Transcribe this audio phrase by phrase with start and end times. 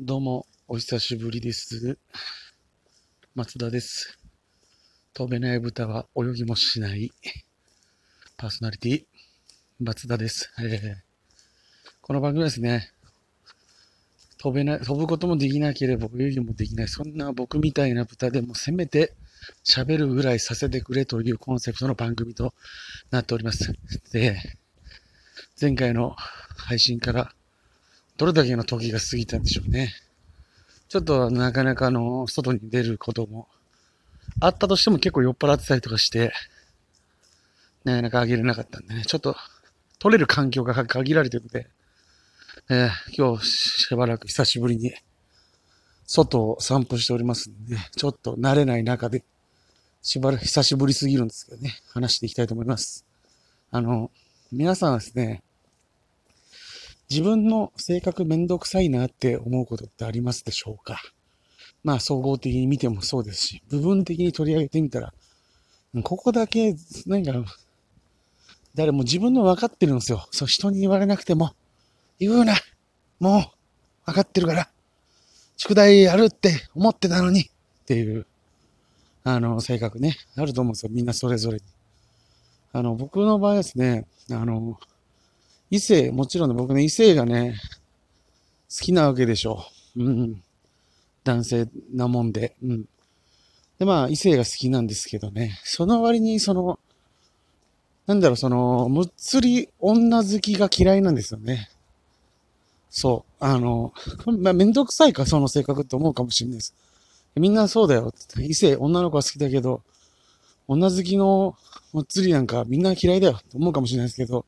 [0.00, 1.98] どうも、お久しぶりです。
[3.34, 4.16] 松田です。
[5.12, 7.10] 飛べない豚は泳ぎもしない。
[8.36, 9.04] パーソナリティ、
[9.80, 10.52] 松田です。
[10.60, 10.62] え
[10.94, 10.94] ー
[12.00, 12.92] この番組ですね、
[14.38, 16.88] 飛べない、飛ぶこともできなければ泳ぎもできない。
[16.88, 19.16] そんな僕みたいな豚でもせめて
[19.64, 22.54] 喋るぐらいさせてくれというコンセプトの番組と
[23.10, 23.72] なっております。
[24.12, 24.40] で、
[25.60, 26.14] 前回の
[26.56, 27.34] 配信から
[28.18, 29.94] どれだけの時が過ぎたんでしょうね。
[30.88, 33.46] ちょっとなかなかあの、外に出ることも
[34.40, 36.32] あったとしても結構酔っ払ってたりとかして、
[37.84, 39.36] なかなかあげれなかったんでね、ちょっと
[40.00, 41.68] 取れる環境が限られてるので、
[42.68, 44.92] えー今日しばらく久しぶりに
[46.06, 49.22] 外を散歩しておりますんで、ちょっと慣れない中で、
[50.02, 53.04] しばらく久しぶりすぎるんですけどね、話していきたいと思います。
[53.70, 54.10] あの、
[54.50, 55.42] 皆さんはですね、
[57.10, 61.00] 自分の性格めんどくさいなって思うことってありますでしょうか？
[61.84, 65.12] まあ総合的に見てもそうですし、部分的に取り上げてみたら、
[66.02, 66.74] ここだけ、
[67.06, 67.32] なんか、
[68.74, 70.28] 誰も自分の分かってるんですよ。
[70.30, 71.52] そう、人に言われなくても、
[72.18, 72.54] 言うな
[73.20, 73.42] もう、
[74.04, 74.68] 分かってるから、
[75.56, 77.44] 宿題やるって思ってたのに、っ
[77.86, 78.26] ていう、
[79.24, 80.92] あの、性格ね、あると思うんですよ。
[80.92, 81.62] みんなそれぞれに。
[82.72, 84.78] あの、僕の場合ですね、あの、
[85.70, 87.56] 異性、もちろんね、僕ね、異性がね、
[88.70, 89.64] 好きなわけでしょ
[89.96, 90.04] う。
[90.04, 90.42] うん。
[91.24, 92.54] 男性なもんで。
[92.62, 92.84] うん。
[93.78, 96.78] で、まあ、異性が好きなんですけどね、その割に、その、
[98.06, 101.68] なんだろう、その、むっつり女好きが嫌いなんですよね。
[102.90, 103.44] そう。
[103.44, 103.92] あの、
[104.26, 106.74] まあ、めんどくさいか、その性格って思うかもしれないです。
[107.36, 108.12] みんなそうだよ。
[108.40, 109.82] 異性、女の子は好きだけど、
[110.66, 111.56] 女好きの
[111.92, 113.40] むっつりなんかみんな嫌いだよ。
[113.50, 114.44] と思うかもしれないですけど、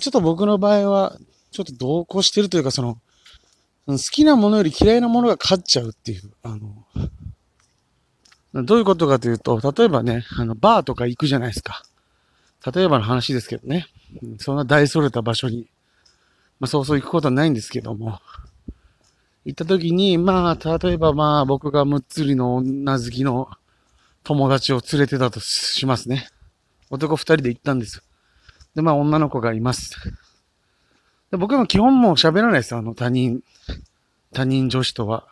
[0.00, 1.18] ちょっと僕の場合は、
[1.50, 2.98] ちょっと同行してるというか、その、
[3.86, 6.56] 好きなものより嫌いなものが勝っちゃうっていう、あ
[8.54, 11.82] の、どういうことかというと、例えばね、あの、バーとか行くじゃないですか。
[12.72, 13.86] 例えばの話ですけどね。
[14.38, 15.68] そんな大それた場所に、
[16.60, 18.20] まあ、そうそう行くことはないんですけども、
[19.44, 23.48] 行った時に、まあ、例えばまあ、僕がむっつりの女好きの
[24.22, 26.28] 友達を連れてたとしますね。
[26.90, 28.02] 男二人で行ったんですよ。
[28.74, 29.96] で、まあ、女の子がいます。
[31.30, 32.78] で僕も基本もう喋らないですよ。
[32.78, 33.42] あの、他人、
[34.32, 35.26] 他人女子とは。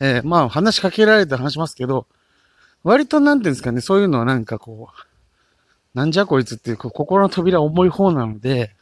[0.00, 2.06] えーまあ、話しかけられたら話しますけど、
[2.84, 8.74] 割となんていうんですかね、そういうのはなんかこう、なんじゃこいつっていう、心の扉重い方なので、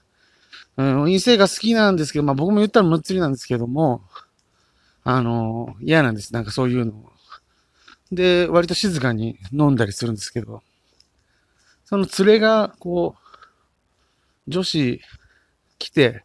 [0.77, 4.03] うん、異性が好きなんですけど、まあ僕も言ったらむっつりなんですけども、
[5.05, 6.35] あの嫌なんです。
[6.35, 6.93] なんかそういうの。
[8.13, 10.63] で、割と静かに飲んだりするんですけど、
[11.85, 13.26] その連れが、こう、
[14.49, 15.01] 女子
[15.79, 16.25] 来て、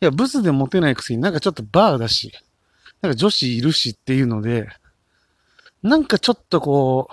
[0.00, 2.32] いや、ブスでモテないくせになんかちょっとバーだし、
[3.00, 4.68] なんか女子いるしっていうので、
[5.82, 7.08] なんかちょっとこ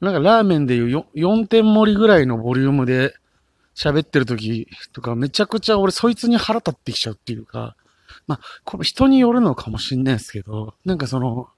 [0.00, 3.14] う、なんかラーメンでいう4点盛りぐらいのボリュームで
[3.74, 7.76] 喋ってる時とかめちゃくちゃ俺そいつに腹立ってきちゃうっていうか、
[8.26, 11.48] まあ、これ人によるのかもしんないですけど、なんかその、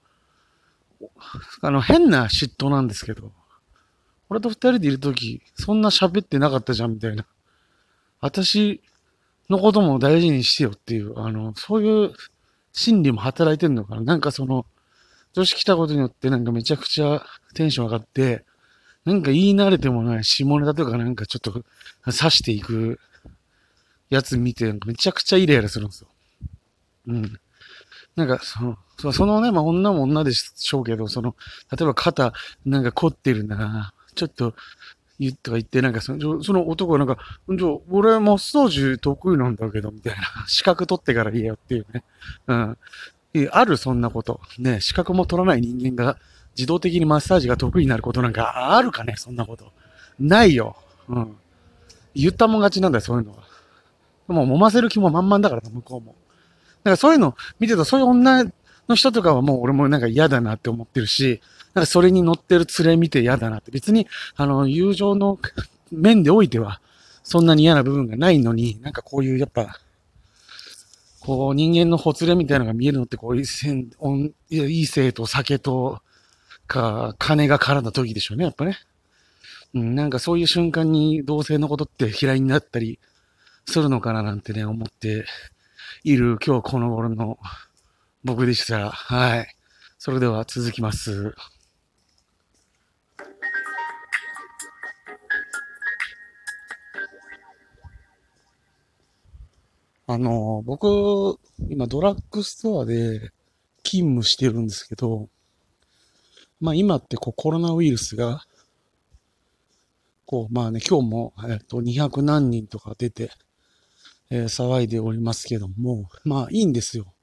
[1.61, 3.33] あの変な嫉妬なんですけど、
[4.29, 7.27] 俺と二人でいる時そんな喋ってなかったじゃんみたいな。
[8.25, 8.81] 私
[9.51, 12.15] のことも大事にしてよっていう、あの、そういう
[12.73, 14.01] 心理も働いてんのかな。
[14.01, 14.65] なんかその、
[15.35, 18.47] 女子来たことによってなんかめちゃくちゃテンション上がって、
[19.05, 22.99] なんか言い慣れてもない下ネタとかなんかちょっと刺していく
[24.09, 26.09] やつ見て、めちゃくちゃイライラするんですよ。
[27.09, 27.39] うん。
[28.17, 31.37] なんかその、そそのね、まあ女も女でしょうけど、その、
[31.71, 32.33] 例えば肩
[32.65, 34.55] なんか凝ってるんだな、ちょっと
[35.19, 40.23] 言とか言って、なんかそのその男がなんか、じゃ俺マッサージ得意なんだけど、みたいな。
[40.47, 42.05] 資格取ってから言えよっていうね。
[42.49, 42.79] うん。
[43.51, 44.41] ある、そんなこと。
[44.59, 46.19] ね、資格も取らない人間が
[46.57, 49.73] 自動的にマッサージが得意になることなんかあるかね、そんなこと。
[50.19, 50.77] ないよ。
[51.09, 51.37] うん。
[52.15, 53.45] 言ったもん勝ちなんだよ、そういうのは。
[54.29, 56.15] もう揉ませる気も満々だからな、向こうも。
[56.85, 58.45] だからそういうの見てると、そういう女
[58.89, 61.41] の人とかはもう俺もなんか嫌だなって思ってるし、
[61.75, 63.71] なんかそれに乗ってる連れ見て嫌だなって。
[63.71, 64.07] 別に、
[64.37, 65.39] あの、友情の
[65.91, 66.81] 面でおいては、
[67.23, 69.79] そんなに嫌な部分がないのに、なんかこういうやっぱ、
[71.21, 74.15] こう人間のほつれみたいなのが見えるのって、こう、異性お
[74.51, 76.01] 異性と酒と、
[76.67, 78.79] か、金が絡んだ時でしょうね、やっぱね。
[79.75, 82.99] うん、なんかそういう瞬間に同性のことって嫌いになったり
[83.67, 85.27] するのかななんてね、思って
[86.05, 87.39] いる今日この頃の
[88.23, 88.91] 僕でした。
[88.91, 89.57] はい。
[89.99, 91.35] それでは続きます。
[100.07, 103.33] あの、僕、今ドラッグストアで
[103.83, 105.29] 勤務してるんですけど、
[106.61, 108.43] まあ今ってこうコロナウイルスが、
[110.27, 113.31] こうまあね、今日も、えっと、200何人とか出て、
[114.31, 117.15] えー、騒いでおりますけども、まあいいんですよ。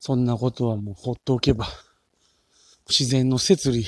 [0.00, 1.66] そんなことはもう放っておけば、
[2.88, 3.86] 自然の摂理、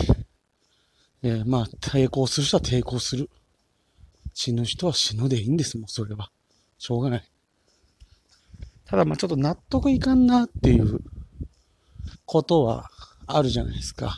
[1.23, 3.29] えー、まあ抵抗する人は抵抗する。
[4.35, 6.31] 死ぬ人は死ぬでいいんですもん、それは。
[6.79, 7.29] しょうがない。
[8.89, 11.01] ただまあちょっと納得いかんなっていう
[12.25, 12.91] ことは
[13.27, 14.17] あるじゃないですか。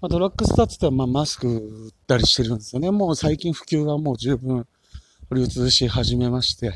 [0.00, 2.90] まあ、ドラッグストアって言ったらまあマスク売ったりしてるんですよね。
[2.90, 4.66] もう最近普及がもう十分
[5.32, 6.72] 流通し始めまして、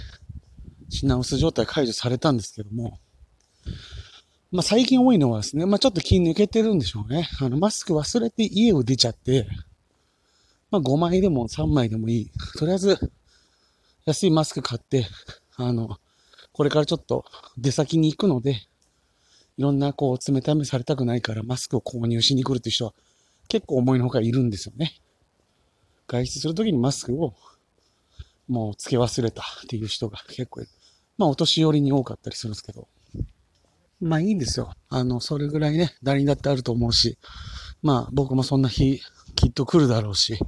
[0.89, 2.99] 品薄状態解除されたんですけども、
[4.51, 7.29] まあ最近多いのはですね、まあちょっと気抜けてるんでしょうね。
[7.41, 9.47] あのマスク忘れて家を出ちゃって、
[10.71, 12.31] まあ5枚でも3枚でもいい。
[12.59, 13.13] とりあえず
[14.05, 15.07] 安いマスク買って、
[15.57, 15.99] あの、
[16.53, 17.25] これからちょっと
[17.57, 18.63] 出先に行くので、
[19.57, 22.95] いろんなこう冷ためされたくないからマスクを購入しに来るっていう人は
[23.49, 24.95] 結構思いのほかいるんですよね。
[26.07, 27.35] 外出するときにマスクを
[28.49, 30.71] もう付け忘れたっていう人が結構いる。
[31.19, 32.89] まあお年寄りに多かったりするんですけど。
[34.01, 34.73] まあいいんですよ。
[34.89, 37.19] あの、それぐらいね、誰にだってあると思うし、
[37.83, 39.01] まあ僕もそんな日
[39.37, 40.39] きっと来るだろうし、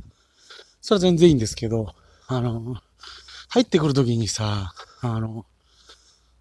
[0.80, 1.94] それは全然いいんですけど、
[2.26, 2.76] あの、
[3.48, 5.46] 入ってくるときにさ、あの、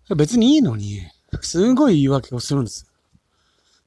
[0.10, 1.02] 別にいいのに、
[1.42, 2.86] すごい言い訳をするんです。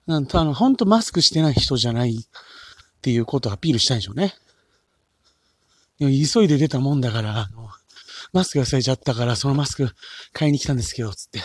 [0.06, 4.34] なんとあの、ほんとマスクしてない人じゃないっていうことをアピールしたいでしょうね。
[5.98, 7.68] 急いで出たもんだから、あの、
[8.32, 9.88] マスク忘れちゃったから、そのマスク
[10.32, 11.40] 買いに来たんですけど、つって。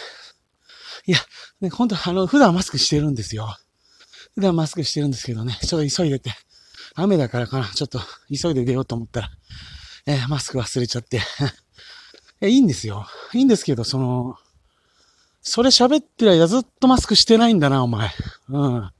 [1.06, 1.17] いや、
[1.62, 3.56] ね、ほんと、あの、普段マスクしてるんですよ。
[4.35, 6.31] 普段マスクしてるんですけどね、ちょっと急いでて、
[6.95, 9.29] 雨だからかな、ちょっと急いで出ようと思ったら、
[10.06, 11.21] えー、マスク忘れちゃって
[12.41, 13.07] え、いいんですよ。
[13.33, 14.35] いいんですけど、その、
[15.41, 18.11] それ喋ってりゃずっとマスクしてないんだな、お前。
[18.49, 18.91] うん。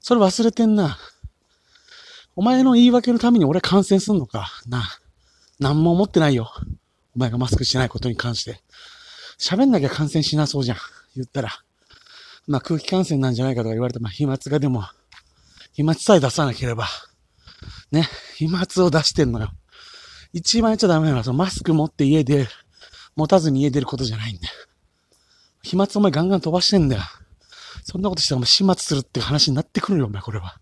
[0.00, 0.98] それ忘れてんな。
[2.34, 4.48] お前の言い訳のために俺感染すんのか。
[4.66, 4.82] な。
[5.58, 6.52] 何も思ってないよ。
[7.14, 8.60] お前がマスクしてないことに関して。
[9.38, 10.76] 喋んなきゃ感染しなそうじゃん。
[11.14, 11.50] 言ったら。
[12.46, 14.84] まあ空気感染なんじゃないかとか言われて、まあ飛沫がでも、
[15.72, 16.86] 飛沫さえ出さなければ。
[17.90, 18.08] ね。
[18.36, 19.50] 飛沫を出してんのよ。
[20.32, 22.48] 一番やっちゃダメなのは、そのマスク持って家で
[23.14, 24.54] 持たずに家出ることじゃないんだよ。
[25.66, 27.02] 飛沫お前ガンガン飛ばしてんだよ。
[27.82, 30.60] そんなことしたらお前始末するって話になってくるよ、お前これは。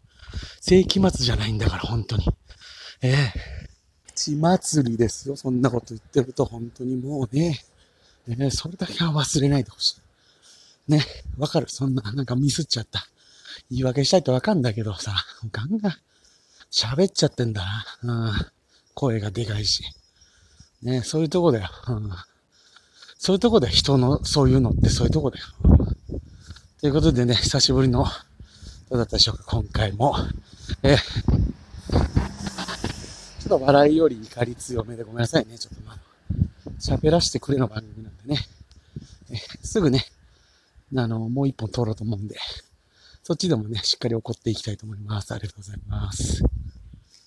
[0.63, 2.27] 世紀末じゃないんだから、本当に。
[3.03, 3.33] ええ
[4.15, 7.63] 血祭りですよ、そんなこと言ってると、本当にもうね。
[8.29, 9.99] ええそれだけは忘れないでほし
[10.89, 10.93] い。
[10.93, 11.05] ね、
[11.37, 11.67] わかる。
[11.69, 13.07] そんな、なんかミスっちゃった。
[13.71, 15.15] 言い訳したいとわかんだけどさ、
[15.53, 15.93] ガンガン
[16.71, 18.29] 喋っちゃってんだな。
[18.29, 18.33] うん。
[18.95, 19.85] 声がでかいし。
[20.81, 21.69] ね、そういうとこだよ。
[21.89, 22.11] うん
[23.19, 25.45] そういうとこで人の、そういうのってそういうとこだよ。
[26.81, 28.05] ということでね、久しぶりの、
[28.91, 30.15] どうだったでしょうか、今回も。
[30.83, 35.59] えちょっと笑いより怒り強めでごめんなさいね。
[35.59, 35.99] ちょっとまあ、
[36.81, 38.39] 喋らせてくれの番組なんでね。
[39.31, 40.07] えすぐね、
[40.97, 42.37] あの、もう一本通ろうと思うんで、
[43.23, 45.33] そっちでもね、しっかり怒っていきたいと思います。
[45.33, 46.43] ありがとうございます。